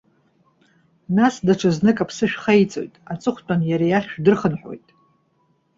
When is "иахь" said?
3.87-4.07